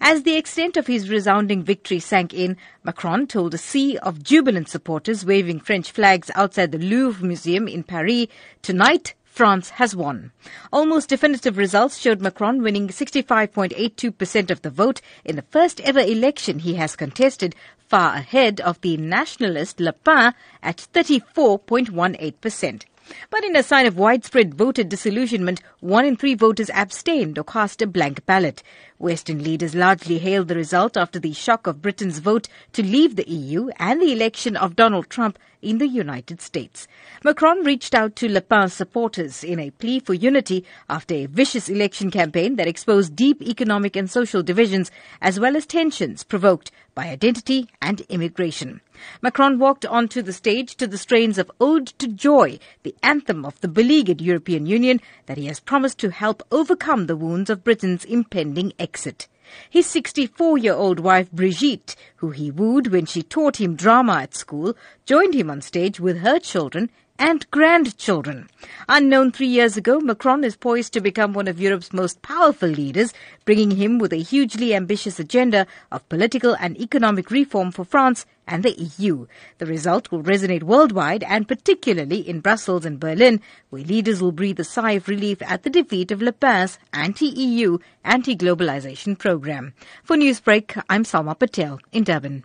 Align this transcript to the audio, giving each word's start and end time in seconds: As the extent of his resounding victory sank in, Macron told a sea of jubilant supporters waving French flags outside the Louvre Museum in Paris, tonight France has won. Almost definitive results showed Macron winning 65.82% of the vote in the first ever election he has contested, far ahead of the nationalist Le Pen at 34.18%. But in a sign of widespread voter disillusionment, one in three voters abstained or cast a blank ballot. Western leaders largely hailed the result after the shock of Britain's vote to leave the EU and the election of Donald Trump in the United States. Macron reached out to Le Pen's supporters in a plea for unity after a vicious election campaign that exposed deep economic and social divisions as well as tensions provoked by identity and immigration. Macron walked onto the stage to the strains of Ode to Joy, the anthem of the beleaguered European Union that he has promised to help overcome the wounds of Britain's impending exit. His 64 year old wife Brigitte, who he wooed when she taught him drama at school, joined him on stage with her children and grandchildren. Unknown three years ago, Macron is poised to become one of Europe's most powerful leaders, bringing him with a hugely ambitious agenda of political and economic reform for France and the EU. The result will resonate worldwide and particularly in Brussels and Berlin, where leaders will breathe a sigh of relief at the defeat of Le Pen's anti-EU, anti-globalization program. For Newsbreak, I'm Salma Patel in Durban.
As 0.00 0.22
the 0.22 0.36
extent 0.36 0.76
of 0.76 0.86
his 0.86 1.08
resounding 1.08 1.62
victory 1.62 2.00
sank 2.00 2.34
in, 2.34 2.56
Macron 2.84 3.26
told 3.26 3.54
a 3.54 3.58
sea 3.58 3.96
of 3.98 4.22
jubilant 4.22 4.68
supporters 4.68 5.24
waving 5.24 5.60
French 5.60 5.90
flags 5.90 6.30
outside 6.34 6.72
the 6.72 6.78
Louvre 6.78 7.26
Museum 7.26 7.66
in 7.66 7.82
Paris, 7.82 8.26
tonight 8.62 9.14
France 9.24 9.70
has 9.70 9.94
won. 9.94 10.32
Almost 10.72 11.10
definitive 11.10 11.58
results 11.58 11.98
showed 11.98 12.20
Macron 12.22 12.62
winning 12.62 12.88
65.82% 12.88 14.50
of 14.50 14.62
the 14.62 14.70
vote 14.70 15.00
in 15.24 15.36
the 15.36 15.42
first 15.42 15.80
ever 15.82 16.00
election 16.00 16.60
he 16.60 16.74
has 16.74 16.96
contested, 16.96 17.54
far 17.78 18.14
ahead 18.16 18.60
of 18.60 18.80
the 18.80 18.96
nationalist 18.96 19.78
Le 19.78 19.92
Pen 19.92 20.34
at 20.62 20.86
34.18%. 20.92 22.84
But 23.30 23.44
in 23.44 23.56
a 23.56 23.62
sign 23.62 23.86
of 23.86 23.96
widespread 23.98 24.54
voter 24.54 24.82
disillusionment, 24.84 25.60
one 25.80 26.04
in 26.04 26.16
three 26.16 26.34
voters 26.34 26.70
abstained 26.70 27.38
or 27.38 27.44
cast 27.44 27.82
a 27.82 27.86
blank 27.86 28.24
ballot. 28.26 28.62
Western 28.98 29.42
leaders 29.42 29.74
largely 29.74 30.18
hailed 30.18 30.48
the 30.48 30.54
result 30.54 30.96
after 30.96 31.18
the 31.18 31.32
shock 31.32 31.66
of 31.66 31.82
Britain's 31.82 32.18
vote 32.18 32.48
to 32.72 32.82
leave 32.82 33.16
the 33.16 33.28
EU 33.30 33.68
and 33.78 34.00
the 34.00 34.12
election 34.12 34.56
of 34.56 34.76
Donald 34.76 35.10
Trump 35.10 35.38
in 35.62 35.78
the 35.78 35.88
United 35.88 36.40
States. 36.40 36.86
Macron 37.24 37.64
reached 37.64 37.94
out 37.94 38.16
to 38.16 38.28
Le 38.28 38.40
Pen's 38.40 38.72
supporters 38.72 39.42
in 39.42 39.58
a 39.58 39.70
plea 39.70 40.00
for 40.00 40.14
unity 40.14 40.64
after 40.88 41.14
a 41.14 41.26
vicious 41.26 41.68
election 41.68 42.10
campaign 42.10 42.56
that 42.56 42.68
exposed 42.68 43.16
deep 43.16 43.42
economic 43.42 43.96
and 43.96 44.10
social 44.10 44.42
divisions 44.42 44.90
as 45.20 45.40
well 45.40 45.56
as 45.56 45.66
tensions 45.66 46.22
provoked 46.24 46.70
by 46.96 47.08
identity 47.08 47.68
and 47.80 48.00
immigration. 48.08 48.80
Macron 49.20 49.58
walked 49.58 49.84
onto 49.84 50.22
the 50.22 50.32
stage 50.32 50.74
to 50.76 50.86
the 50.86 50.96
strains 50.98 51.36
of 51.36 51.52
Ode 51.60 51.88
to 51.98 52.08
Joy, 52.08 52.58
the 52.82 52.96
anthem 53.02 53.44
of 53.44 53.60
the 53.60 53.68
beleaguered 53.68 54.22
European 54.22 54.64
Union 54.64 55.00
that 55.26 55.36
he 55.36 55.44
has 55.46 55.60
promised 55.60 55.98
to 55.98 56.10
help 56.10 56.42
overcome 56.50 57.06
the 57.06 57.14
wounds 57.14 57.50
of 57.50 57.62
Britain's 57.62 58.06
impending 58.06 58.72
exit. 58.78 59.28
His 59.68 59.86
64 59.86 60.56
year 60.58 60.72
old 60.72 60.98
wife 60.98 61.30
Brigitte, 61.30 61.94
who 62.16 62.30
he 62.30 62.50
wooed 62.50 62.88
when 62.88 63.04
she 63.04 63.22
taught 63.22 63.60
him 63.60 63.76
drama 63.76 64.14
at 64.14 64.34
school, 64.34 64.74
joined 65.04 65.34
him 65.34 65.50
on 65.50 65.60
stage 65.60 66.00
with 66.00 66.18
her 66.18 66.38
children 66.38 66.90
and 67.18 67.50
grandchildren. 67.50 68.48
Unknown 68.88 69.32
three 69.32 69.46
years 69.46 69.76
ago, 69.76 70.00
Macron 70.00 70.44
is 70.44 70.56
poised 70.56 70.92
to 70.92 71.00
become 71.00 71.32
one 71.32 71.48
of 71.48 71.60
Europe's 71.60 71.92
most 71.92 72.22
powerful 72.22 72.68
leaders, 72.68 73.12
bringing 73.44 73.72
him 73.72 73.98
with 73.98 74.12
a 74.12 74.16
hugely 74.16 74.74
ambitious 74.74 75.18
agenda 75.18 75.66
of 75.90 76.08
political 76.08 76.56
and 76.60 76.80
economic 76.80 77.30
reform 77.30 77.72
for 77.72 77.84
France 77.84 78.26
and 78.46 78.62
the 78.62 78.72
EU. 78.98 79.26
The 79.58 79.66
result 79.66 80.10
will 80.10 80.22
resonate 80.22 80.62
worldwide 80.62 81.22
and 81.24 81.48
particularly 81.48 82.18
in 82.18 82.40
Brussels 82.40 82.84
and 82.84 83.00
Berlin, 83.00 83.40
where 83.70 83.82
leaders 83.82 84.22
will 84.22 84.32
breathe 84.32 84.60
a 84.60 84.64
sigh 84.64 84.92
of 84.92 85.08
relief 85.08 85.42
at 85.42 85.62
the 85.62 85.70
defeat 85.70 86.10
of 86.10 86.22
Le 86.22 86.32
Pen's 86.32 86.78
anti-EU, 86.92 87.78
anti-globalization 88.04 89.18
program. 89.18 89.74
For 90.04 90.16
Newsbreak, 90.16 90.82
I'm 90.88 91.04
Salma 91.04 91.38
Patel 91.38 91.80
in 91.92 92.04
Durban. 92.04 92.44